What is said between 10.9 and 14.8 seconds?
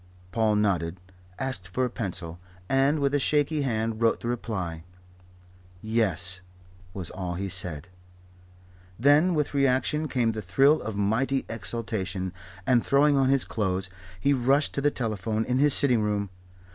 mighty exultation, and, throwing on his clothes, he rushed